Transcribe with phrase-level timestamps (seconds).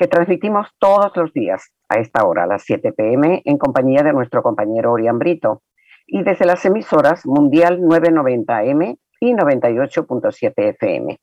[0.00, 4.14] que transmitimos todos los días a esta hora, a las 7 pm, en compañía de
[4.14, 5.60] nuestro compañero Orián Brito
[6.06, 11.18] y desde las emisoras Mundial 990M y 98.7 FM.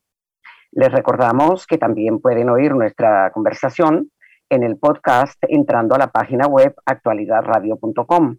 [0.70, 4.12] Les recordamos que también pueden oír nuestra conversación
[4.48, 8.36] en el podcast entrando a la página web actualidadradio.com.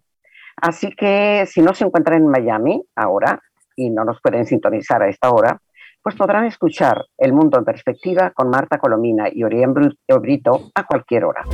[0.56, 3.42] Así que si no se encuentran en Miami ahora
[3.76, 5.60] y no nos pueden sintonizar a esta hora,
[6.02, 11.24] pues podrán escuchar El Mundo en Perspectiva con Marta Colomina y Orián Brito a cualquier
[11.24, 11.44] hora.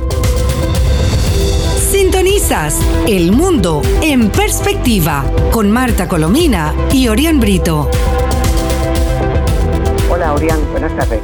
[1.75, 7.89] Sintonizas El Mundo en Perspectiva con Marta Colomina y Orián Brito.
[10.09, 11.21] Hola, Orián, buenas tardes.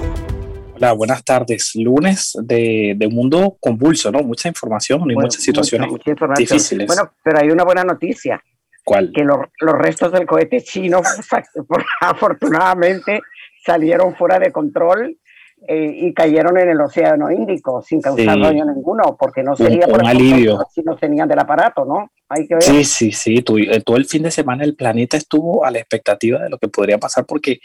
[0.75, 1.75] Hola, buenas tardes.
[1.75, 4.19] Lunes de, de mundo convulso, ¿no?
[4.19, 5.89] Mucha información y muchas situaciones
[6.37, 6.87] difíciles.
[6.87, 8.41] Bueno, pero hay una buena noticia.
[8.85, 11.01] Que los restos del cohete chino,
[12.01, 13.21] afortunadamente,
[13.65, 15.17] salieron fuera de control
[15.65, 20.05] eh, y cayeron en el Océano Índico sin causar daño ninguno, porque no sería un,
[20.05, 20.59] alivio.
[20.73, 22.11] si no tenían del aparato, ¿no?
[22.27, 22.63] Hay que ver.
[22.63, 23.37] Sí, sí, sí.
[23.37, 26.67] Eh, todo el fin de semana el planeta estuvo a la expectativa de lo que
[26.67, 27.59] podría pasar, porque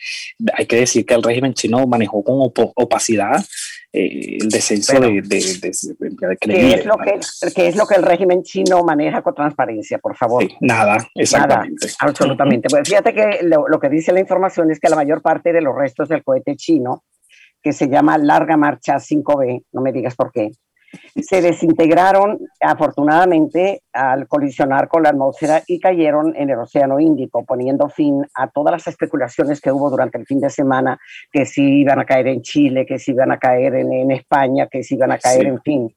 [0.52, 2.36] hay que decir que el régimen chino manejó con
[2.76, 3.44] opacidad
[3.92, 7.18] eh, el descenso de, de, ¿qué, es lo que,
[7.54, 10.44] ¿Qué es lo que el régimen chino maneja con transparencia, por favor?
[10.60, 11.88] nada, exactamente.
[11.98, 12.68] absolutamente.
[12.68, 15.62] Pues fíjate que lo, lo que dice la información es que la mayor parte de
[15.62, 17.02] los restos del cohete chino
[17.62, 20.50] que se llama Larga Marcha 5B, no me digas por qué,
[21.20, 27.88] se desintegraron afortunadamente al colisionar con la atmósfera y cayeron en el Océano Índico, poniendo
[27.88, 30.98] fin a todas las especulaciones que hubo durante el fin de semana,
[31.30, 34.82] que si iban a caer en Chile, que si iban a caer en, España, que
[34.82, 35.96] si iban a caer, en fin.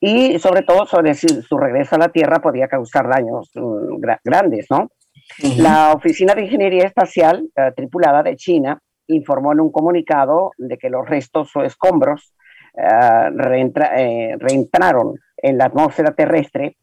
[0.00, 4.66] Y sobre todo sobre si su regreso a la Tierra podía causar daños mm, grandes,
[4.70, 4.90] ¿no?
[5.58, 10.90] La Oficina de Ingeniería Espacial eh, Tripulada de China informó en un comunicado de que
[10.90, 12.34] los restos o escombros
[12.74, 13.30] uh,
[14.38, 16.76] reentraron en la atmósfera terrestre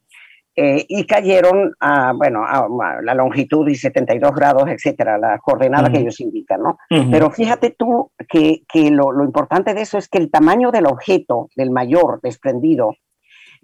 [0.58, 2.70] eh, y cayeron a, bueno, a,
[3.02, 6.78] la longitud y 72 grados, etcétera, la coordenada que ellos indican, ¿no?
[7.12, 10.86] Pero fíjate tú que, que lo, lo, importante de eso es que el tamaño del
[10.86, 12.96] objeto, del mayor desprendido,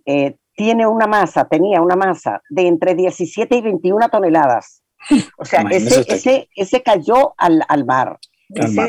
[0.06, 4.84] eh, tiene una masa, tenía una masa de entre 17 y 21 toneladas.
[5.38, 8.20] O sea, ese, ese, ese, cayó al, al mar.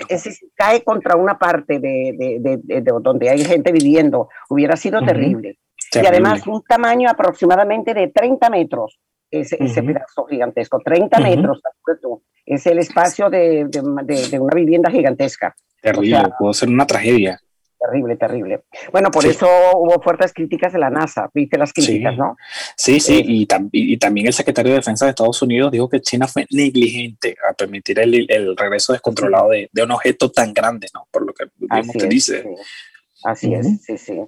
[0.09, 5.59] Ese, cae contra una parte de, de, de, donde hay gente viviendo, hubiera sido terrible.
[5.95, 8.99] Y además un tamaño aproximadamente de 30 metros,
[9.31, 11.61] ese, ese pedazo gigantesco, 30 metros,
[12.45, 13.69] es el espacio de,
[14.41, 15.55] una vivienda gigantesca.
[15.81, 17.42] Terrible, puede ser una tragedia.
[17.85, 18.63] Terrible, terrible.
[18.93, 22.37] Bueno, por eso hubo fuertes críticas de la NASA, viste las críticas, ¿no?
[22.77, 26.01] Sí, sí, eh, y, y, también el secretario de Defensa de Estados Unidos dijo que
[26.01, 30.89] China fue negligente a permitir el, el regreso descontrolado de, de, un objeto tan grande,
[30.95, 31.09] ¿no?
[31.11, 31.47] Por lo que
[31.99, 32.45] que dice.
[33.25, 34.21] Así es, sí, sí.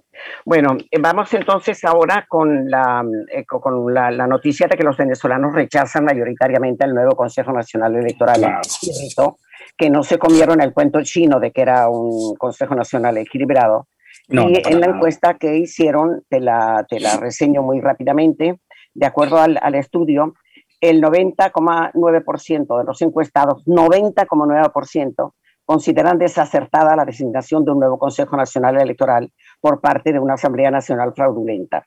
[0.45, 4.97] Bueno, eh, vamos entonces ahora con, la, eh, con la, la, noticia de que los
[4.97, 8.39] venezolanos rechazan mayoritariamente el nuevo Consejo Nacional Electoral.
[8.39, 9.37] Claro
[9.77, 13.89] que no se comieron el cuento chino de que era un Consejo Nacional equilibrado.
[14.29, 14.37] y
[14.69, 18.61] en la encuesta que hicieron, te la, te la reseño muy rápidamente,
[18.95, 20.35] de acuerdo al, al estudio,
[20.81, 25.33] el 90,9% de los encuestados, 90,9%,
[25.65, 30.71] consideran desacertada la designación de un nuevo Consejo Nacional Electoral por parte de una Asamblea
[30.71, 31.87] Nacional fraudulenta.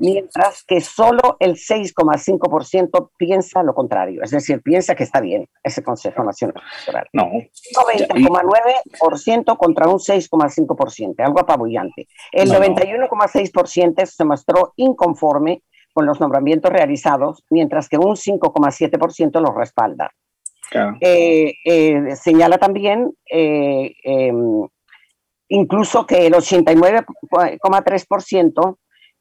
[0.00, 5.82] Mientras que solo el 6,5% piensa lo contrario, es decir, piensa que está bien ese
[5.82, 7.06] Consejo Nacional Electoral.
[7.12, 7.26] No.
[7.26, 12.08] 90,9% contra un 6,5%, algo apabullante.
[12.32, 20.10] El 91,6% se mostró inconforme con los nombramientos realizados, mientras que un 5,7% los respalda.
[21.00, 24.68] Eh, eh, señala también eh, em,
[25.48, 28.78] incluso que el 89,3%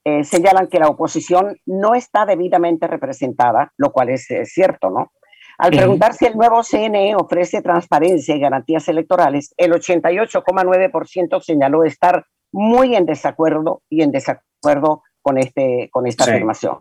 [0.09, 5.11] eh, señalan que la oposición no está debidamente representada, lo cual es cierto, ¿no?
[5.59, 12.25] Al preguntar si el nuevo CNE ofrece transparencia y garantías electorales, el 88,9% señaló estar
[12.53, 16.77] muy en desacuerdo y en desacuerdo con, este, con esta afirmación.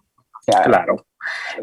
[0.65, 1.05] claro.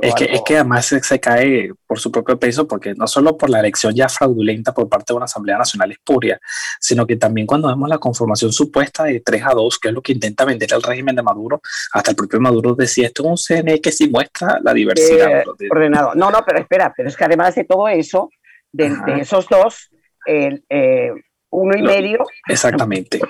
[0.02, 3.50] Es que, es que además se, cae por su propio peso, porque no solo por
[3.50, 6.40] la elección ya fraudulenta por parte de una Asamblea Nacional espuria,
[6.80, 10.02] sino que también cuando vemos la conformación supuesta de 3 a 2, que es lo
[10.02, 11.62] que intenta vender el régimen de Maduro,
[11.94, 15.40] hasta el propio Maduro decía, esto es un CNE que sí muestra la diversidad.
[15.40, 16.14] Eh, ordenado.
[16.16, 18.30] No, no, pero espera, pero es que además de todo eso,
[18.72, 19.90] de, esos dos,
[20.28, 20.62] eh,
[21.56, 22.20] uno y medio.
[22.48, 23.20] Exactamente.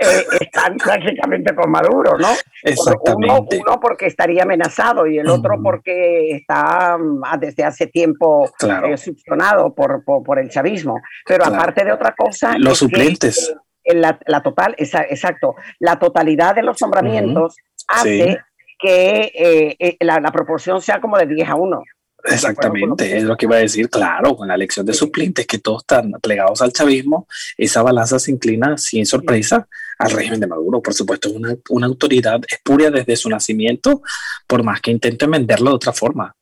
[0.00, 2.28] Eh, están prácticamente con Maduro, ¿no?
[2.62, 3.60] Exactamente.
[3.66, 8.94] Uno, porque estaría amenazado y el otro porque está ah, desde hace tiempo claro.
[8.94, 11.00] Eh, por, por, el chavismo.
[11.26, 12.56] Pero aparte de otra cosa.
[12.58, 13.52] Los suplentes.
[13.86, 17.56] la, la, total, exacto, la totalidad de los nombramientos
[17.88, 18.38] hace
[18.78, 19.32] que
[19.80, 21.82] eh, la, la, proporción sea como de 10 a 1.
[22.24, 25.82] Exactamente, es lo que iba a decir, claro, con la elección de suplentes que todos
[25.82, 29.68] están plegados al chavismo, esa balanza se inclina sin sorpresa
[29.98, 30.82] al régimen de Maduro.
[30.82, 34.02] Por supuesto, es una, una autoridad espuria desde su nacimiento,
[34.46, 36.34] por más que intenten venderlo de otra forma.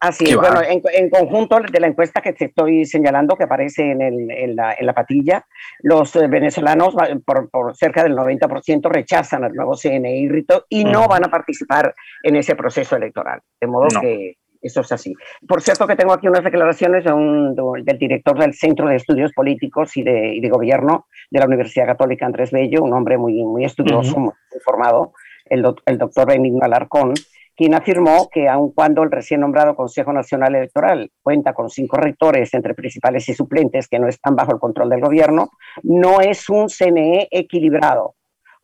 [0.00, 4.00] Así es, bueno, en, conjunto de la encuesta que te estoy señalando, que aparece en,
[4.00, 5.44] el, en, la, en la, patilla,
[5.80, 6.94] los eh, venezolanos
[7.24, 10.28] por, por, cerca del 90% rechazan al nuevo CNI
[10.68, 11.92] y no van a participar
[12.22, 13.40] en ese proceso electoral.
[13.60, 15.14] De modo que eso es así.
[15.46, 19.32] Por cierto que tengo aquí unas declaraciones de un, del director del Centro de Estudios
[19.32, 23.64] Políticos y de, de, Gobierno de la Universidad Católica Andrés Bello, un hombre muy, muy
[23.64, 25.12] estudioso, muy informado,
[25.46, 27.14] el, el doctor Benigno Alarcón,
[27.58, 32.54] quien afirmó que aun cuando el recién nombrado Consejo Nacional Electoral cuenta con cinco rectores
[32.54, 35.50] entre principales y suplentes que no están bajo el control del gobierno,
[35.82, 38.14] no es un CNE equilibrado,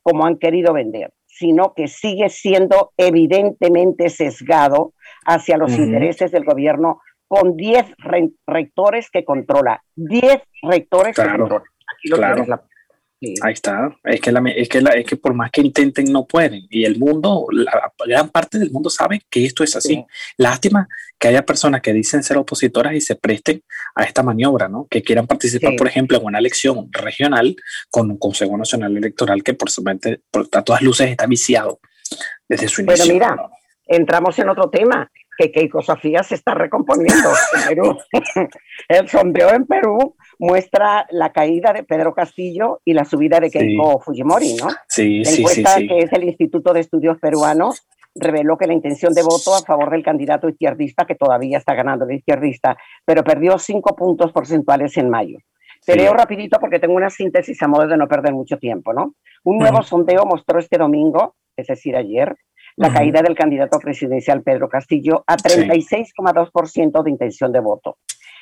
[0.01, 4.93] como han querido vender, sino que sigue siendo evidentemente sesgado
[5.25, 7.85] hacia los intereses del gobierno con 10
[8.45, 9.83] rectores que controla.
[9.95, 11.63] 10 rectores que controla.
[11.93, 12.45] Aquí lo claro.
[12.47, 12.63] La...
[13.41, 13.95] Ahí está.
[14.03, 16.67] Es que, la, es, que la, es que por más que intenten, no pueden.
[16.69, 20.05] Y el mundo, la gran parte del mundo sabe que esto es así.
[20.37, 20.87] Lástima
[21.17, 23.63] que haya personas que dicen ser opositoras y se presten
[23.95, 24.87] a esta maniobra, ¿no?
[24.89, 27.55] Que quieran participar, por ejemplo, en una elección regional
[27.89, 29.69] con un Consejo Nacional Electoral que por,
[30.29, 31.79] por a todas luces está viciado
[32.47, 33.05] desde su inicio.
[33.05, 33.49] Pero mira,
[33.85, 37.97] entramos en otro tema, que Keiko Sofía se está recomponiendo en Perú.
[38.87, 43.99] El sondeo en Perú muestra la caída de Pedro Castillo y la subida de Keiko
[43.99, 44.69] Fujimori, ¿no?
[44.87, 47.85] Sí, la encuesta que es el Instituto de Estudios Peruanos
[48.15, 52.05] reveló que la intención de voto a favor del candidato izquierdista, que todavía está ganando
[52.05, 55.37] el izquierdista, pero perdió cinco puntos porcentuales en mayo.
[55.85, 59.15] Te leo rapidito porque tengo una síntesis a modo de no perder mucho tiempo, ¿no?
[59.43, 62.35] Un nuevo sondeo mostró este domingo, es decir, ayer,
[62.77, 67.97] la caída del candidato presidencial Pedro Castillo a 36,2% de intención de voto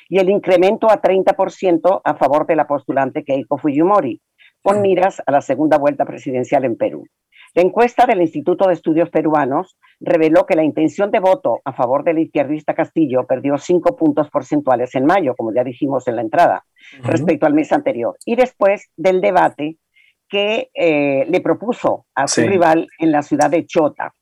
[0.08, 4.20] y el incremento a 30% a favor de la postulante Keiko Fujimori,
[4.60, 7.06] con miras a la segunda vuelta presidencial en Perú.
[7.54, 12.02] La encuesta del Instituto de Estudios Peruanos reveló que la intención de voto a favor
[12.02, 16.64] del izquierdista Castillo perdió cinco puntos porcentuales en mayo, como ya dijimos en la entrada,
[17.04, 19.76] respecto al mes anterior, y después del debate
[20.28, 24.12] que eh, le propuso a su rival en la ciudad de Chota,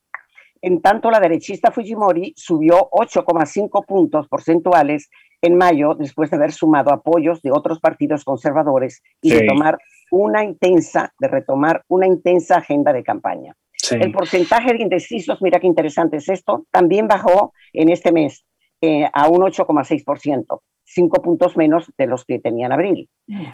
[0.63, 5.11] en tanto, la derechista Fujimori subió 8,5 puntos porcentuales
[5.43, 9.77] en mayo después de haber sumado apoyos de otros partidos conservadores y de tomar
[10.13, 13.57] una intensa, de retomar una intensa agenda de campaña.
[13.91, 18.45] El porcentaje de indecisos, mira qué interesante es esto, también bajó en este mes
[18.81, 23.11] eh, a un 8,6%, cinco puntos menos de los que tenía en abril.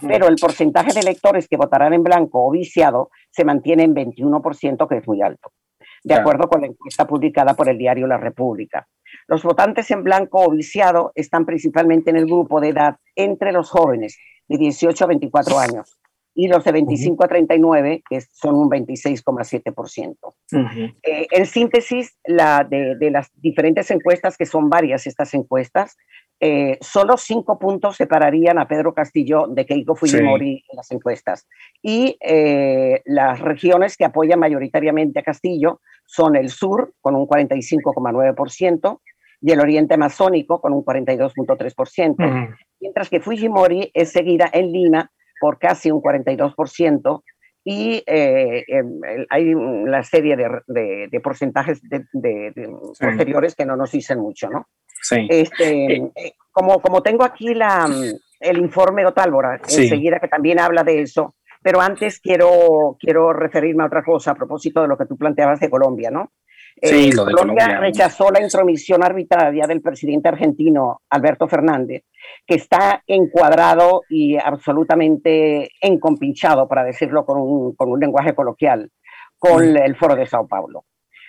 [0.06, 4.87] Pero el porcentaje de electores que votarán en blanco o viciado se mantiene en 21%,
[4.87, 5.50] que es muy alto
[6.04, 8.87] de acuerdo con la encuesta publicada por el diario La República.
[9.26, 13.70] Los votantes en blanco o viciado están principalmente en el grupo de edad entre los
[13.70, 14.18] jóvenes
[14.49, 15.99] de 18 a 24 años
[16.34, 20.34] y los de 25 a 39, que son un 26,7%.
[21.02, 25.96] Eh, en síntesis, la de, de, las diferentes encuestas, que son varias estas encuestas,
[26.40, 31.49] eh, solo cinco puntos separarían a Pedro Castillo de Keiko Fujimori en las encuestas.
[31.83, 39.00] Y eh, las regiones que apoyan mayoritariamente a Castillo son el sur, con un 45,9%,
[39.40, 45.59] y el oriente amazónico, con un 42,3%, mientras que Fujimori es seguida en Lima por
[45.59, 47.23] casi un 42%,
[47.64, 48.64] y eh,
[49.28, 49.54] hay
[49.85, 52.07] la serie de, de, porcentajes de,
[52.99, 54.68] posteriores que no nos dicen mucho, ¿no?
[55.10, 57.88] Este, eh, como, como tengo aquí la,
[58.40, 63.82] el informe de Otálvora, enseguida que también habla de eso, pero antes quiero, quiero referirme
[63.82, 66.32] a otra cosa a propósito de lo que tú planteabas de Colombia, ¿no?
[66.80, 72.04] Sí, eh, Colombia, rechazó la intromisión arbitraria del presidente argentino Alberto Fernández,
[72.46, 78.90] que está encuadrado y absolutamente encompinchado, para decirlo con un, con un lenguaje coloquial,
[79.38, 80.84] con el Foro de Sao Paulo.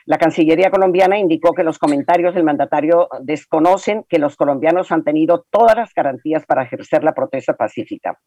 [0.10, 5.46] La Cancillería colombiana indicó que los comentarios del mandatario desconocen que los colombianos han tenido
[5.51, 8.20] todas las garantías para ejercer la protesta pacífica.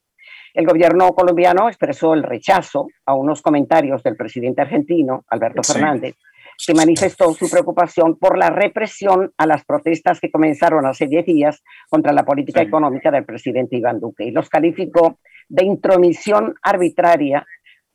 [0.54, 6.14] El gobierno colombiano expresó el rechazo a unos comentarios del presidente argentino, Alberto Fernández,
[6.64, 11.64] que manifestó su preocupación por la represión a las protestas que comenzaron hace 10 días
[11.90, 17.44] contra la política económica del presidente Iván Duque y los calificó de intromisión arbitraria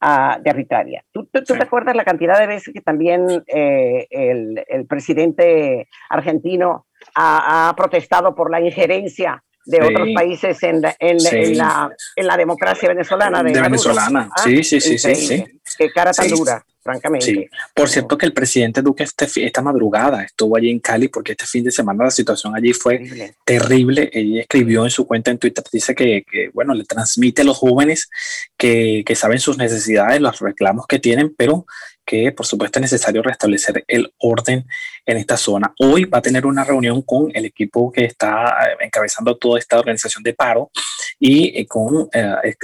[0.02, 1.04] de arbitraria.
[1.12, 6.86] ¿Tú, te acuerdas la cantidad de veces que también eh, el, presidente argentino
[7.16, 13.44] ha, protestado por la injerencia de otros países en la, en, la, democracia venezolana?
[13.44, 15.46] De, venezolana, ah, sí, sí, sí, sí,
[15.78, 17.26] Qué cara tan dura francamente.
[17.26, 17.50] Sí.
[17.74, 21.46] Por cierto que el presidente Duque este, esta madrugada estuvo allí en Cali porque este
[21.46, 24.10] fin de semana la situación allí fue terrible.
[24.14, 28.10] Ella escribió en su cuenta en Twitter, dice que, bueno, le transmite a los jóvenes
[28.58, 31.66] que, que saben sus necesidades, los reclamos que tienen, pero
[32.08, 34.66] que por supuesto es necesario restablecer el orden
[35.06, 35.74] en esta zona.
[35.80, 39.78] Hoy va a tener una reunión con el equipo que está eh, encabezando toda esta
[39.78, 40.72] organización de paro
[41.20, 42.56] y eh, con eh,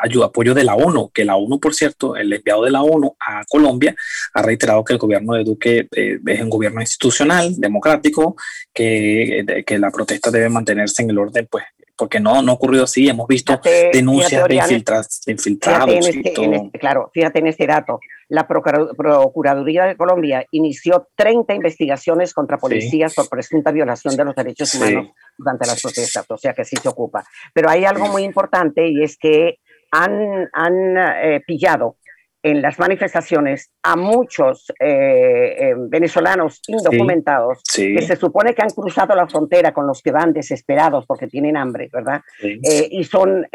[0.00, 3.16] ayuda, apoyo de la ONU, que la ONU, por cierto, el enviado de la ONU
[3.20, 3.94] a Colombia
[4.34, 8.34] ha reiterado que el gobierno de Duque es un gobierno institucional, democrático,
[8.74, 11.64] que, que la protesta debe mantenerse en el orden pues
[12.02, 13.08] porque no, no ha ocurrido así.
[13.08, 13.60] Hemos visto
[13.92, 15.94] denuncias de, infiltrados.
[15.94, 18.00] Este, este, claro, fíjate en este dato.
[18.28, 24.74] La Procuraduría de Colombia inició 30 investigaciones contra policías por presunta violación de los derechos
[24.74, 27.24] humanos durante las protestas, o sea que sí se ocupa.
[27.54, 29.60] Pero hay algo muy importante y es que
[29.92, 31.98] han, han eh, pillado
[32.42, 39.14] en las manifestaciones a muchos eh, eh, venezolanos indocumentados que se supone que han cruzado
[39.14, 42.20] la frontera con los que van desesperados porque tienen hambre, ¿verdad?
[42.42, 43.46] Eh, y son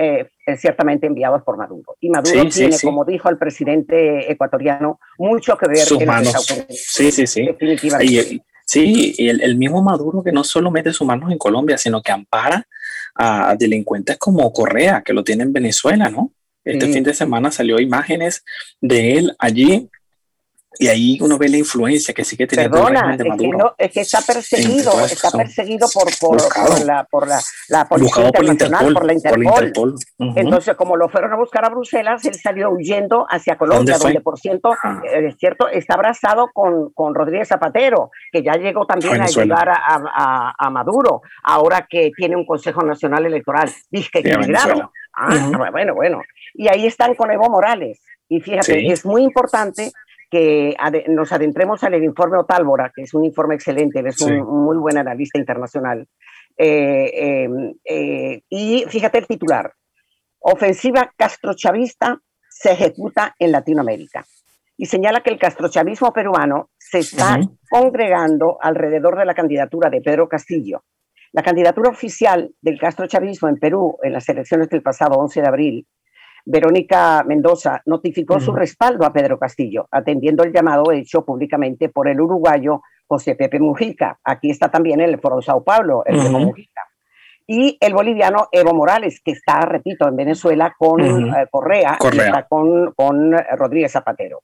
[0.58, 1.98] ciertamente enviados por Maduro.
[2.00, 6.66] Y Maduro tiene, como dijo el presidente ecuatoriano, mucho que ver Sus en manos.
[6.70, 7.46] Sí, sí, sí.
[7.46, 8.42] Definitivamente.
[8.66, 12.02] sí, y el, el, mismo Maduro que no solo mete sus manos en Colombia, sino
[12.02, 12.66] que ampara
[13.16, 16.32] a delincuentes como Correa, que lo tiene en Venezuela, ¿no?
[16.68, 18.44] Este fin de semana salió imágenes
[18.82, 19.90] de él allí
[20.80, 23.76] y ahí uno ve la influencia que sigue teniendo Perdona, el de Maduro.
[23.78, 29.06] Es que, está perseguido, está perseguido por, por, la, por la, la Policía Internacional, por,
[29.06, 29.96] la Interpol.
[30.36, 34.40] Entonces, como lo fueron a buscar a Bruselas, él salió huyendo hacia Colombia, donde, por
[34.40, 35.02] cierto, ah.
[35.04, 39.70] eh, es cierto, está abrazado con, con Rodríguez Zapatero, que ya llegó también a ayudar
[39.70, 43.72] a, a, a, Maduro, ahora que tiene un Consejo Nacional Electoral.
[43.90, 44.22] Dice que
[45.18, 46.22] Ah, bueno, bueno.
[46.54, 48.00] Y ahí están con Evo Morales.
[48.30, 49.92] Y fíjate, es muy importante
[50.30, 50.76] que
[51.08, 55.40] nos adentremos al informe Otálvora, que es un informe excelente, es un muy buen analista
[55.40, 56.08] internacional.
[56.58, 59.72] Eh, em, eh, y fíjate el titular,
[60.40, 62.20] ofensiva castrochavista
[62.50, 64.26] se ejecuta en Latinoamérica.
[64.76, 70.28] Y señala que el castrochavismo peruano se está congregando alrededor de la candidatura de Pedro
[70.28, 70.84] Castillo.
[71.38, 75.88] La candidatura oficial del castrochavismo en Perú en las elecciones del pasado 11 de abril
[76.44, 82.20] Verónica Mendoza notificó su respaldo a Pedro Castillo, atendiendo el llamado hecho públicamente por el
[82.20, 84.18] uruguayo José Pepe Mujica.
[84.24, 86.82] Aquí está también el Foro Sao Paulo, el de Mujica.
[87.46, 92.48] Y el boliviano Evo Morales, que está, repito, en Venezuela con eh, Correa, Y está
[92.50, 94.42] con, con Rodríguez Zapatero.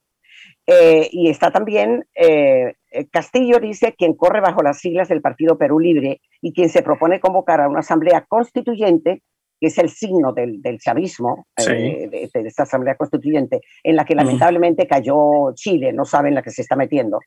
[0.65, 2.75] Eh, y está también eh,
[3.11, 7.19] Castillo, dice, quien corre bajo las siglas del Partido Perú Libre y quien se propone
[7.19, 9.21] convocar a una asamblea constituyente
[9.63, 14.13] que es el signo del, del chavismo, eh, de, esta Asamblea Constituyente, en la que
[14.13, 17.21] lamentablemente cayó Chile, no saben la que se está metiendo.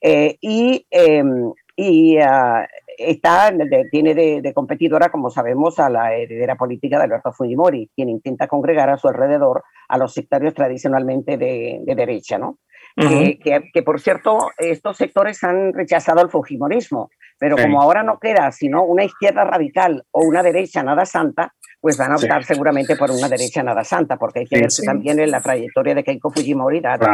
[0.00, 3.52] Eh, y em, y ah, está,
[3.90, 8.90] tiene de, competidora, como sabemos, a la heredera política de Alberto Fujimori, quien intenta congregar
[8.90, 12.58] a su alrededor a los sectarios tradicionalmente de, derecha, ¿no?
[12.96, 18.52] Que, que, por cierto, estos sectores han rechazado el Fujimorismo, pero como ahora no queda
[18.52, 23.10] sino una izquierda radical o una derecha nada santa, pues van a optar seguramente por
[23.10, 26.80] una derecha nada santa, porque hay que ver también en la trayectoria de Keiko Fujimori.
[26.80, 27.12] Claro.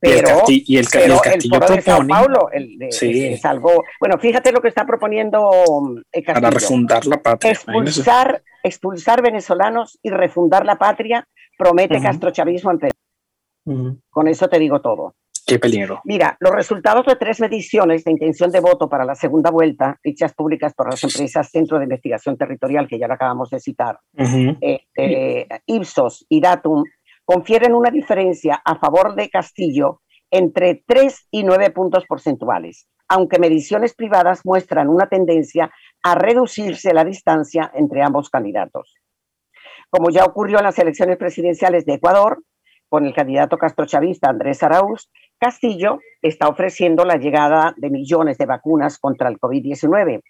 [0.00, 3.84] Pero, y el, castillo, de Sao Paulo es algo.
[4.00, 5.48] Bueno, fíjate lo que está proponiendo
[6.10, 6.42] el Castillo.
[6.42, 7.52] Para refundar la patria.
[7.52, 11.24] Expulsar, expulsar venezolanos y refundar la patria
[11.56, 12.92] promete Castro Chavismo en Perú.
[13.64, 15.14] Con eso te digo todo.
[15.46, 16.00] Qué peligro.
[16.04, 20.34] Mira, los resultados de tres mediciones de intención de voto para la segunda vuelta, dichas
[20.34, 24.86] públicas por las empresas Centro de Investigación Territorial, que ya lo acabamos de citar, eh,
[24.96, 26.84] eh, Ipsos y Datum,
[27.24, 30.00] confieren una diferencia a favor de Castillo
[30.30, 35.70] entre 3 y 9 puntos porcentuales, aunque mediciones privadas muestran una tendencia
[36.02, 38.94] a reducirse la distancia entre ambos candidatos.
[39.90, 42.42] Como ya ocurrió en las elecciones presidenciales de Ecuador,
[42.92, 45.08] con el candidato castrochavista Andrés Arauz,
[45.38, 50.20] Castillo está ofreciendo la llegada de millones de vacunas contra el COVID-19.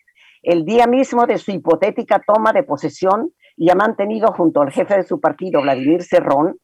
[0.44, 4.98] El día mismo de su hipotética toma de posesión y ha mantenido junto al jefe
[4.98, 6.56] de su partido, Vladimir Cerrón,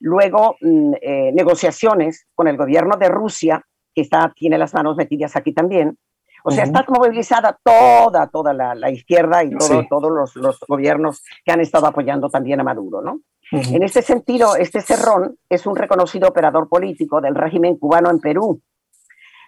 [0.00, 3.62] luego mm, eh, negociaciones con el gobierno de Rusia,
[3.94, 5.98] que está, tiene las manos metidas aquí también.
[6.46, 9.50] O sea, está movilizada toda, toda la, izquierda y
[9.88, 13.20] todos los, los, gobiernos que han estado apoyando también a Maduro, ¿no?
[13.50, 18.60] En este sentido, este Cerrón es un reconocido operador político del régimen cubano en Perú.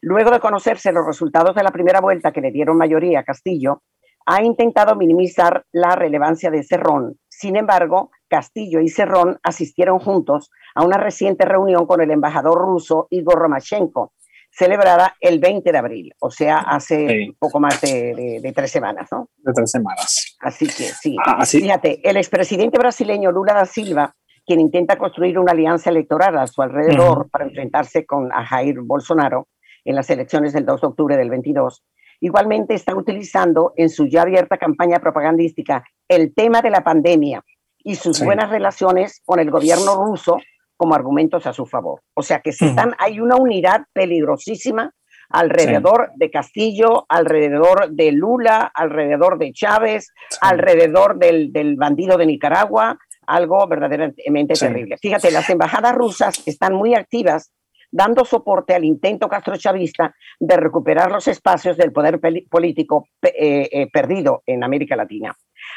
[0.00, 3.82] Luego de conocerse los resultados de la primera vuelta que le dieron mayoría a Castillo,
[4.24, 7.18] ha intentado minimizar la relevancia de Cerrón.
[7.28, 13.06] Sin embargo, Castillo y Cerrón asistieron juntos a una reciente reunión con el embajador ruso
[13.10, 14.12] Igor Romachenko,
[14.56, 19.28] celebrada el 20 de abril, o sea, hace poco más de, tres semanas, ¿no?
[19.36, 20.36] De tres semanas.
[20.40, 21.14] Así que sí.
[21.26, 24.14] Ah, Fíjate, el expresidente brasileño Lula da Silva,
[24.46, 29.48] quien intenta construir una alianza electoral a su alrededor para enfrentarse con a Jair Bolsonaro
[29.84, 31.84] en las elecciones del 2 de octubre del 22,
[32.20, 37.44] igualmente está utilizando en su ya abierta campaña propagandística el tema de la pandemia
[37.84, 40.38] y sus buenas relaciones con el gobierno ruso
[40.76, 42.02] como argumentos a su favor.
[42.14, 44.92] O sea que están, hay una unidad peligrosísima
[45.28, 52.98] alrededor de Castillo, alrededor de Lula, alrededor de Chávez, alrededor del, del, bandido de Nicaragua,
[53.26, 54.96] algo verdaderamente terrible.
[54.98, 57.52] Fíjate, las embajadas rusas están muy activas
[57.90, 64.42] dando soporte al intento castrochavista de recuperar los espacios del poder político eh, eh, perdido
[64.46, 65.36] en América Latina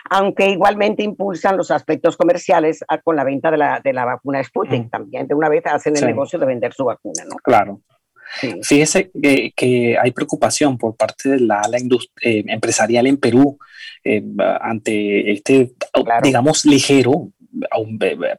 [0.10, 4.86] aunque igualmente impulsan los aspectos comerciales con la venta de la, de la vacuna Sputnik
[4.86, 4.90] mm.
[4.90, 5.28] también.
[5.28, 7.36] De una vez hacen el negocio de vender su vacuna, ¿no?
[7.38, 7.82] Claro.
[8.62, 9.12] Fíjese
[9.56, 11.78] que, hay preocupación por parte de la ala
[12.22, 13.58] eh, empresarial en Perú
[14.04, 14.24] eh,
[14.62, 15.74] ante este,
[16.22, 17.30] digamos, ligero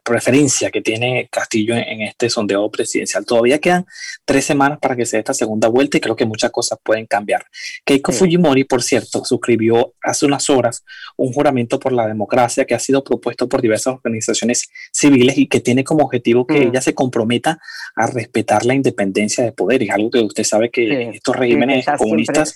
[0.03, 3.25] preferencia que tiene Castillo en, este sondeo presidencial.
[3.25, 3.85] Todavía quedan
[4.25, 7.45] tres semanas para que sea esta segunda vuelta y creo que muchas cosas pueden cambiar.
[7.85, 10.83] Keiko Fujimori, por cierto, suscribió hace unas horas
[11.17, 15.59] un juramento por la democracia que ha sido propuesto por diversas organizaciones civiles y que
[15.59, 16.69] tiene como objetivo que mm.
[16.69, 17.59] ella se comprometa
[17.95, 19.83] a respetar la independencia de poder.
[19.83, 22.55] Es algo que usted sabe que estos regímenes comunistas...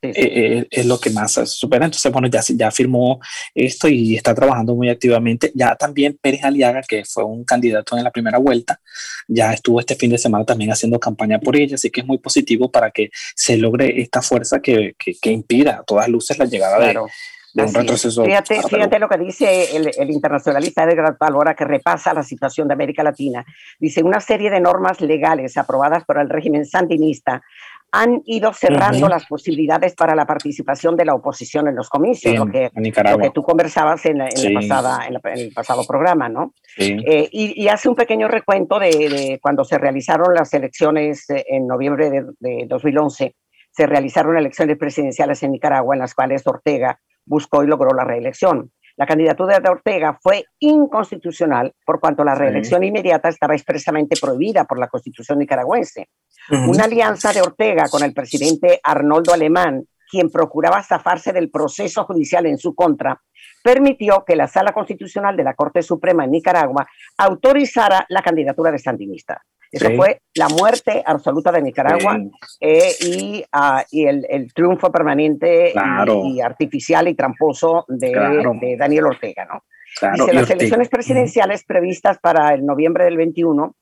[0.00, 1.86] Eh, eh, es lo que más supera.
[1.86, 3.20] Entonces, bueno, ya, ya firmó
[3.54, 5.50] esto y está trabajando muy activamente.
[5.54, 8.80] Ya también Pérez Aliaga, que fue un candidato en la primera vuelta,
[9.26, 12.18] ya estuvo este fin de semana también haciendo campaña por ella, así que es muy
[12.18, 16.78] positivo para que se logre esta fuerza que, que, impida a todas luces la llegada
[16.78, 18.24] de, un retroceso.
[18.24, 22.74] Fíjate, fíjate, lo que dice el, el internacionalista Edgar Palora, que repasa la situación de
[22.74, 23.44] América Latina.
[23.80, 27.42] Dice, una serie de normas legales aprobadas por el régimen sandinista
[27.92, 32.46] han ido cerrando las posibilidades para la participación de la oposición en los comicios, lo,
[32.46, 34.18] que, que, tú conversabas en,
[34.54, 36.52] pasada, en, el pasado programa, ¿no?
[36.76, 42.10] Eh, y, hace un pequeño recuento de, cuando se realizaron las elecciones eh, en noviembre
[42.10, 43.34] de, de 2011,
[43.70, 48.72] se realizaron elecciones presidenciales en Nicaragua en las cuales Ortega buscó y logró la reelección.
[48.98, 54.76] La candidatura de Ortega fue inconstitucional por cuanto la reelección inmediata estaba expresamente prohibida por
[54.76, 56.08] la constitución nicaragüense.
[56.50, 62.46] Una alianza de Ortega con el presidente Arnoldo Alemán, quien procuraba zafarse del proceso judicial
[62.46, 63.22] en su contra,
[63.62, 66.84] permitió que la Sala Constitucional de la Corte Suprema en Nicaragua
[67.18, 69.44] autorizara la candidatura de Sandinista.
[69.70, 72.18] Esa fue la muerte absoluta de Nicaragua
[72.60, 75.72] eh, ah, y, el, triunfo permanente
[76.24, 79.46] y, artificial y tramposo de, Daniel Ortega.
[79.46, 79.62] ¿no?
[80.12, 83.74] Dice, las elecciones presidenciales previstas para el noviembre del 21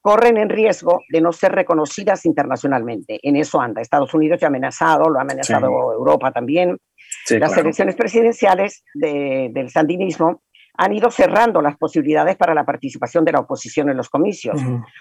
[0.00, 3.20] corren en riesgo de no ser reconocidas internacionalmente.
[3.22, 3.82] En eso anda.
[3.82, 6.78] Estados Unidos ya ha amenazado, lo ha amenazado Europa también.
[7.30, 10.42] Las elecciones presidenciales del sandinismo
[10.78, 14.60] han ido cerrando las posibilidades para la participación de la oposición en los comicios.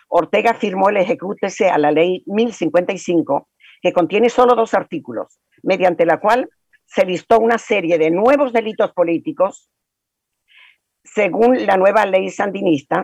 [0.10, 3.48] Ortega firmó el ejecútese a la ley 1055,
[3.80, 6.50] que contiene solo dos artículos, mediante la cual
[6.88, 9.70] se listó una serie de nuevos delitos políticos
[11.04, 13.04] según la nueva ley sandinista.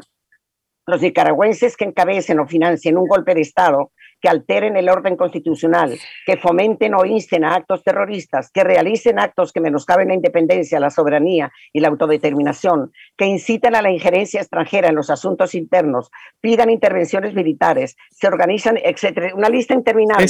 [0.88, 3.92] Los nicaragüenses que encabecen o financien un golpe de Estado
[4.24, 9.52] que alteren el orden constitucional, que fomenten o insten a actos terroristas, que realicen actos
[9.52, 14.88] que menoscaben la independencia, la soberanía y la autodeterminación, que inciten a la injerencia extranjera
[14.88, 16.10] en los asuntos internos,
[16.40, 20.26] pidan intervenciones militares, se organizan, etcétera, una lista interminable.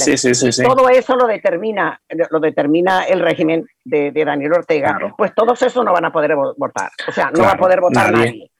[0.64, 4.98] Todo eso lo determina, lo determina el régimen de, Daniel Ortega.
[5.16, 6.90] Pues todos esos no van a poder votar.
[7.06, 8.26] O sea, no va a poder votar nadie.
[8.26, 8.53] Nadie.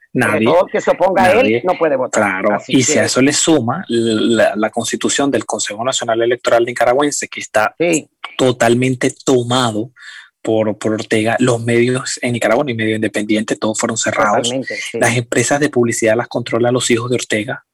[0.70, 2.42] Que se oponga a él no puede votar.
[2.42, 7.40] Claro, y si a eso le suma la, constitución del Consejo Nacional Electoral nicaragüense, que
[7.40, 7.74] está
[8.36, 9.90] totalmente tomado
[10.40, 14.50] por, por, Ortega, los medios en Nicaragua, ni medio independiente, todos fueron cerrados.
[14.92, 17.64] Las empresas de publicidad las controlan los hijos de Ortega.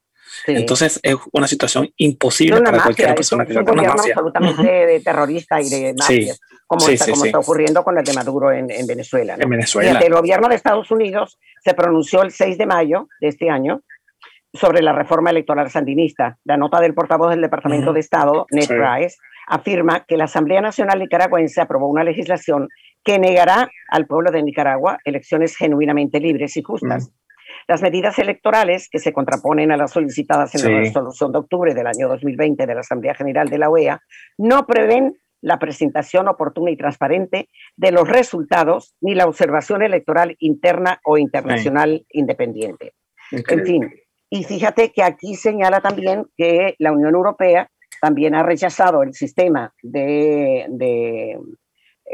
[0.47, 5.93] Entonces es una situación imposible para cualquier persona que un gobierno absolutamente terrorista y de
[5.97, 6.39] mafias,
[6.71, 9.35] como, está, como está ocurriendo con el de Maduro en, Venezuela.
[9.37, 9.99] En Venezuela.
[9.99, 13.81] el gobierno de Estados Unidos se pronunció el 6 de mayo de este año
[14.53, 16.37] sobre la reforma electoral sandinista.
[16.45, 20.99] La nota del portavoz del Departamento de Estado, Ned Price, afirma que la Asamblea Nacional
[20.99, 22.69] Nicaragüense aprobó una legislación
[23.03, 27.11] que negará al pueblo de Nicaragua elecciones genuinamente libres y justas.
[27.67, 31.87] Las medidas electorales que se contraponen a las solicitadas en la resolución de octubre del
[31.87, 33.99] año 2020 de la Asamblea General de la OEA
[34.37, 40.99] no prevén la presentación oportuna y transparente de los resultados ni la observación electoral interna
[41.03, 42.93] o internacional independiente.
[43.31, 43.91] En fin,
[44.29, 47.69] y fíjate que aquí señala también que la Unión Europea
[48.01, 51.37] también ha rechazado el sistema de, de,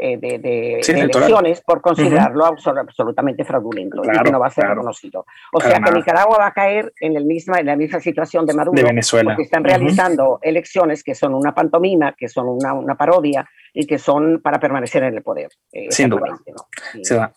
[0.00, 5.26] eh, elecciones por considerarlo absolutamente fraudulento y que no va a ser reconocido.
[5.52, 8.54] O sea que Nicaragua va a caer en, el misma, en la misma situación de
[8.54, 9.30] Maduro, Venezuela.
[9.30, 13.98] porque están realizando elecciones que son una pantomima, que son una, una, parodia y que
[13.98, 15.50] son para permanecer en el poder.
[15.72, 16.38] Eh, Sin duda.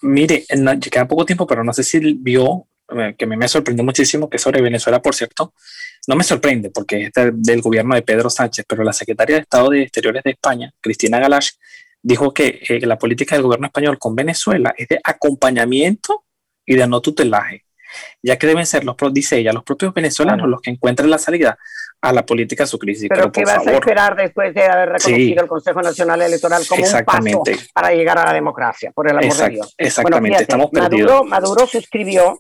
[0.02, 0.44] Mire,
[0.92, 4.62] queda poco tiempo, pero no sé si vio eh, que me, sorprendió muchísimo, que sobre
[4.62, 5.54] Venezuela, por cierto,
[6.08, 9.70] no me sorprende porque es del gobierno de Pedro Sánchez, pero la secretaria de Estado
[9.70, 11.52] de Exteriores de España, Cristina Galash,
[12.02, 16.26] dijo que eh, la política del gobierno español con Venezuela es de acompañamiento
[16.66, 17.66] y de no tutelaje,
[18.22, 21.58] ya que deben ser los, dice ella, los propios venezolanos los que encuentren la salida
[22.02, 23.08] a la política de su crisis.
[23.10, 27.06] Pero, ¿qué vas a esperar después de haber reconocido el Consejo Nacional Electoral como un
[27.06, 29.76] paso para llegar a la democracia, por el amor de Dios?
[29.78, 32.40] Exactamente, estamos Maduro, Maduro suscribió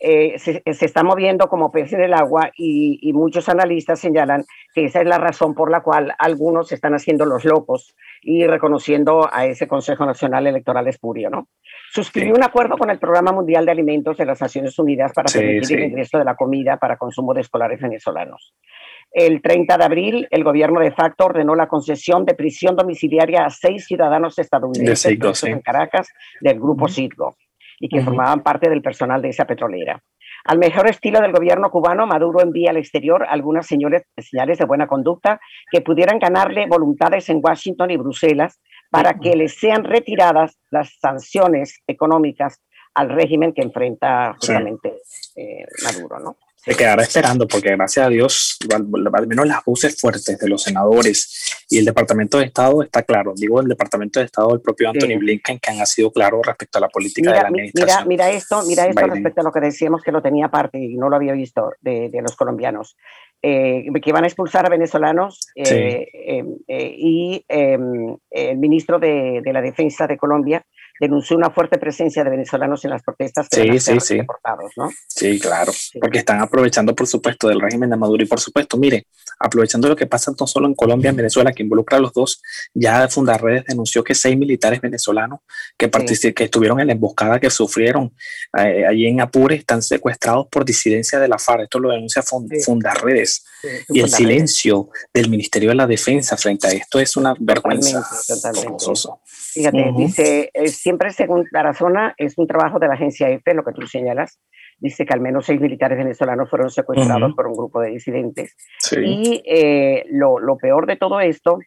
[0.00, 5.00] eh, se, está moviendo como pez en el agua y, muchos analistas señalan que esa
[5.00, 9.66] es la razón por la cual algunos están haciendo los locos y reconociendo a ese
[9.66, 11.48] Consejo Nacional Electoral espurio, ¿no?
[11.90, 15.78] Suscribió un acuerdo con el Programa Mundial de Alimentos de las Naciones Unidas para permitir
[15.78, 18.54] el ingreso de la comida para consumo de escolares venezolanos.
[19.10, 23.50] El 30 de abril, el gobierno de facto ordenó la concesión de prisión domiciliaria a
[23.50, 26.08] seis ciudadanos estadounidenses en Caracas
[26.40, 27.36] del grupo Citgo
[27.80, 30.02] y que formaban parte del personal de esa petrolera.
[30.44, 34.86] Al mejor estilo del gobierno cubano, Maduro envía al exterior algunas señales, señales de buena
[34.86, 38.60] conducta que pudieran ganarle voluntades en Washington y Bruselas
[38.90, 42.62] para que les sean retiradas las sanciones económicas
[42.94, 44.94] al régimen que enfrenta justamente
[45.36, 46.36] eh, Maduro, ¿no?
[46.68, 51.64] Se quedará esperando porque gracias a Dios, al, menos las voces fuertes de los senadores
[51.70, 53.32] y el Departamento de Estado está claro.
[53.34, 56.82] Digo, el Departamento de Estado del propio Anthony Blinken que han sido claros respecto a
[56.82, 58.08] la política de la administración.
[58.08, 60.96] Mira, mira esto, mira esto respecto a lo que decíamos que lo tenía parte y
[60.96, 62.96] no lo había visto de, los colombianos.
[63.40, 69.42] Eh, que van a expulsar a venezolanos eh, em, eh, y em, el ministro de,
[69.44, 70.66] de la Defensa de Colombia
[71.00, 74.18] denunció una fuerte presencia de venezolanos en las protestas sí, sí, sí.
[74.76, 74.90] ¿no?
[75.06, 79.06] Sí, claro, porque están aprovechando, por supuesto, del régimen de Maduro y, por supuesto, mire,
[79.38, 82.42] aprovechando lo que pasa no solo en Colombia, en Venezuela, que involucra a los dos,
[82.74, 85.40] ya Fundarredes denunció que seis militares venezolanos
[85.76, 85.90] que,
[86.34, 88.14] que estuvieron en la emboscada que sufrieron
[88.58, 91.62] eh, allí en Apure están secuestrados por disidencia de la FARC.
[91.62, 93.44] Esto lo denuncia Fundarredes.
[93.88, 98.04] y el silencio del Ministerio de la Defensa frente a esto es una vergüenza.
[99.52, 103.64] Fíjate, dice, eh, siempre según la zona es un trabajo de la agencia EFE, lo
[103.64, 104.38] que tú señalas,
[104.78, 108.56] dice que al menos seis militares venezolanos fueron secuestrados por un grupo de disidentes.
[108.92, 111.58] Y eh, lo, lo, peor de todo esto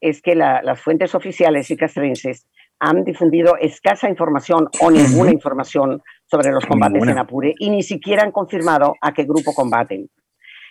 [0.00, 2.46] es que las fuentes oficiales y castrenses
[2.78, 8.22] han difundido escasa información o ninguna información sobre los combates en Apure y ni siquiera
[8.22, 10.10] han confirmado a qué grupo combaten.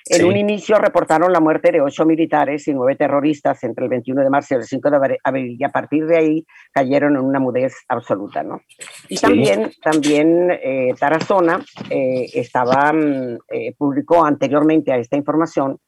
[0.08, 4.22] En un inicio reportaron la muerte de ocho militares y nueve terroristas entre el 21
[4.22, 7.40] de marzo y el 5 de abril y a partir de ahí cayeron en una
[7.40, 8.44] mudez absoluta.
[8.44, 8.62] ¿no?
[9.10, 15.80] Y también, también eh, Tarazona eh, estaba, mm, eh, publicó anteriormente a esta información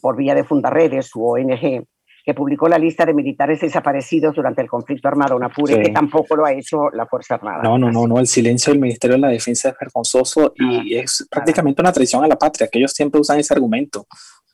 [0.00, 1.84] por vía de Fundaredes, su ONG,
[2.28, 6.36] que publicó la lista de militares desaparecidos durante el conflicto armado en Apure, que tampoco
[6.36, 7.62] lo ha hecho la Fuerza Armada.
[7.62, 11.26] No, no, no, no, el silencio del Ministerio de la Defensa es vergonzoso y es
[11.30, 14.06] prácticamente una traición a la patria, que ellos siempre usan ese argumento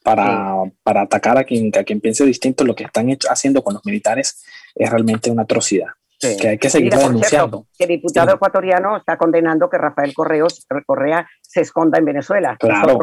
[0.04, 2.62] para, para atacar a quien, a quien piense distinto.
[2.62, 4.44] Lo que están haciendo con los militares
[4.76, 7.66] es realmente una atrocidad que hay que seguir denunciando.
[7.78, 12.56] el diputado ecuatoriano está condenando que Rafael Correos, Correa se esconda en Venezuela.
[12.58, 12.98] Claro.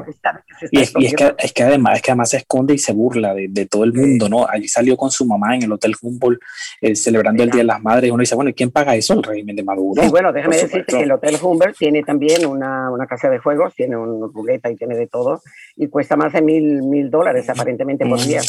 [0.71, 3.47] y, es, que, es, que, además, es que además se esconde y se burla de,
[3.49, 4.47] de todo el mundo, ¿no?
[4.47, 6.39] Allí salió con su mamá en el Hotel Humboldt
[6.81, 9.13] eh, celebrando el Día de las Madres y uno dice, bueno, ¿y quién paga eso?
[9.13, 10.01] El régimen de Maduro.
[10.01, 13.73] Sí, bueno, déjame decirte que el Hotel Humboldt tiene también una, una casa de juegos,
[13.75, 15.41] tiene una ruleta y tiene de todo
[15.75, 18.41] y cuesta más de mil, mil dólares aparentemente por día.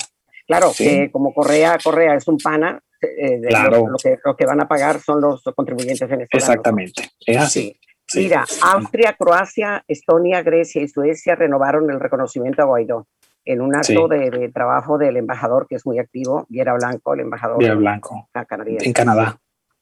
[0.47, 3.87] Claro, que como Correa, Correa es un pana, eh, claro.
[3.89, 6.29] lo, que, lo, que, van a pagar son los contribuyentes venezolanos.
[6.33, 7.77] Exactamente, es así.
[8.15, 13.07] Mira, Austria, Croacia, Estonia, Grecia y Suecia renovaron el reconocimiento a Guaidó
[13.45, 17.59] en un acto de, trabajo del embajador que es muy activo, Viera Blanco, el embajador
[17.59, 19.39] Viera Blanco, en Canadá.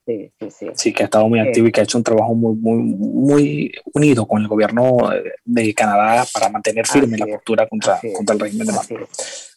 [0.07, 0.71] Sí, sí, sí.
[0.75, 3.73] Sí, que ha estado muy activo y que ha hecho un trabajo muy, muy, muy
[3.93, 4.97] unido con el gobierno
[5.45, 9.09] de Canadá para mantener firme la postura contra, contra el régimen de Maduro.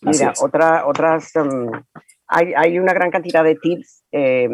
[0.02, 1.72] Mira, otra, otras, um,
[2.34, 4.04] hay, hay, una gran cantidad de tips.
[4.12, 4.50] Eh,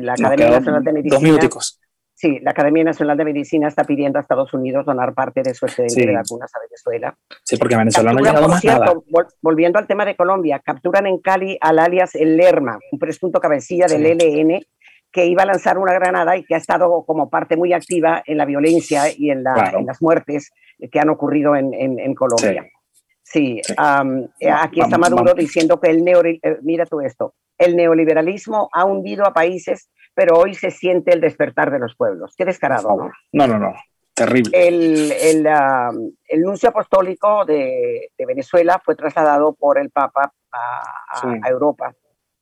[0.00, 1.14] la Academia Nacional de Medicina.
[1.14, 1.78] Dos minuticos.
[2.14, 5.66] Sí, la Academia Nacional de Medicina está pidiendo a Estados Unidos donar parte de su
[5.66, 7.18] excedente de vacunas a Venezuela.
[7.42, 8.92] Sí, porque Venezuela no ha llegado más nada.
[9.40, 13.86] volviendo al tema de Colombia, capturan en Cali al alias El Lerma, un presunto cabecilla
[13.86, 14.62] del ELN
[15.10, 18.38] que iba a lanzar una granada y que ha estado como parte muy activa en
[18.38, 20.52] la violencia y en, las muertes
[20.90, 22.62] que han ocurrido en, Colombia.
[22.62, 22.70] Sí,
[24.54, 29.26] aquí está Maduro diciendo que el neoliberalismo, eh, mira tú esto, el neoliberalismo ha hundido
[29.26, 32.34] a países pero hoy se siente el despertar de los pueblos.
[32.36, 33.10] Qué descarado, ¿no?
[33.32, 33.74] No, no, no.
[34.14, 34.50] Terrible.
[34.52, 35.48] El, el,
[36.28, 41.94] el nuncio apostólico de, de, Venezuela fue trasladado por el Papa a, Europa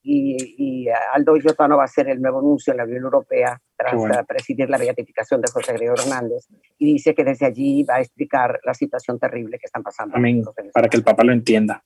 [0.02, 4.26] y, y Aldo Giotano va a ser el nuevo nuncio en la Unión Europea tras
[4.26, 6.46] presidir la beatificación de José Gregorio Hernández
[6.78, 10.16] y dice que desde allí va a explicar la situación terrible que están pasando.
[10.16, 11.82] Amén, para que el Papa lo entienda.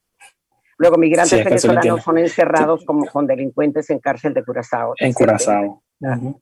[0.76, 4.94] Luego, migrantes venezolanos son encerrados como con delincuentes en cárcel de Curazao.
[4.98, 5.82] En Curazao.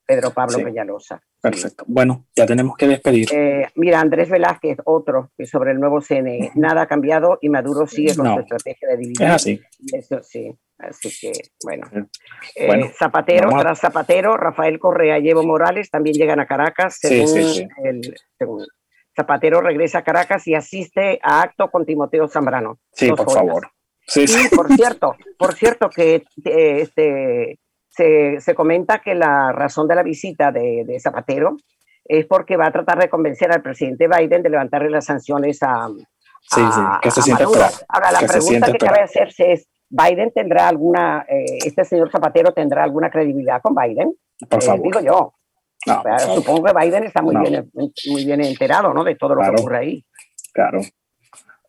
[0.06, 1.22] Pedro Pablo Peñalosa.
[1.40, 1.84] Perfecto.
[1.86, 3.28] Bueno, ya tenemos que despedir.
[3.32, 6.52] Eh, mira, Andrés Velázquez, otro, que sobre el nuevo CNE.
[6.54, 9.22] Nada ha cambiado y Maduro sigue con su estrategia de dividir.
[9.22, 9.60] Es así.
[9.92, 10.56] Eso sí.
[10.88, 11.32] Así que,
[11.64, 11.86] bueno.
[12.56, 18.14] Eh, Zapatero, tras Zapatero, Rafael Correa y Evo Morales también llegan a Caracas, según, el,
[19.14, 22.78] Zapatero regresa a Caracas y asiste a acto con Timoteo Zambrano.
[22.92, 23.70] Sí, por favor.
[24.06, 29.94] Sí, por cierto, por cierto que eh, este, se, se, comenta que la razón de
[29.94, 31.56] la visita de, de, Zapatero
[32.04, 35.88] es porque va a tratar de convencer al presidente Biden de levantarle las sanciones a,
[36.42, 41.26] sí, sí, que se siente Ahora, la pregunta que cabe hacerse es, ¿Biden tendrá alguna,
[41.28, 44.14] eh, este señor Zapatero tendrá alguna credibilidad con Biden?
[44.48, 44.82] Por eh, favor.
[44.82, 45.34] digo yo.
[46.34, 49.04] supongo que Biden está muy, bien, muy bien enterado ¿no?
[49.04, 50.04] de todo lo que ocurre ahí.
[50.54, 50.80] Claro.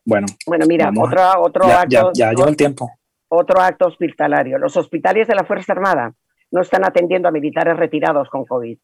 [0.06, 2.12] Bueno, bueno mira, otro, otro acto.
[2.14, 2.90] Ya, ya el tiempo.
[3.28, 4.56] Otro acto hospitalario.
[4.58, 6.14] Los hospitales de la Fuerza Armada
[6.50, 8.78] no están atendiendo a militares retirados con COVID,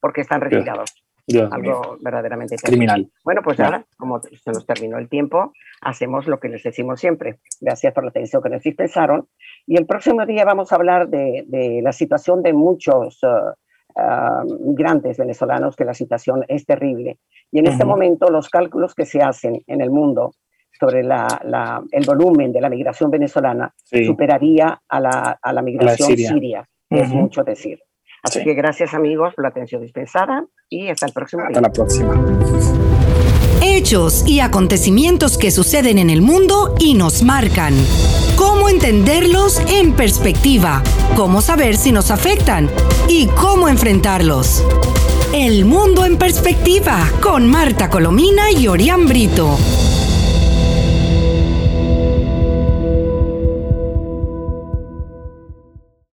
[0.00, 1.01] porque están retirados.
[1.50, 3.08] Algo verdaderamente criminal.
[3.24, 7.38] Bueno, pues ahora, como se nos terminó el tiempo, hacemos lo que les decimos siempre.
[7.60, 9.28] Gracias por la atención que nos dispensaron.
[9.66, 13.52] Y el próximo día vamos a hablar de, de la situación de muchos uh,
[14.00, 17.18] uh, migrantes venezolanos, que la situación es terrible.
[17.52, 20.32] Y en este momento los cálculos que se hacen en el mundo
[20.72, 26.68] sobre la, el volumen de la migración venezolana superaría a la, a la migración siria.
[26.90, 27.78] Es mucho decir.
[28.22, 32.14] Así que gracias amigos por la atención dispensada y hasta el próximo Hasta la próxima.
[33.60, 37.74] Hechos y acontecimientos que suceden en el mundo y nos marcan.
[38.36, 40.82] ¿Cómo entenderlos en perspectiva?
[41.16, 42.68] ¿Cómo saber si nos afectan?
[43.08, 44.64] ¿Y cómo enfrentarlos?
[45.32, 49.56] El mundo en perspectiva con Marta Colomina y Orián Brito.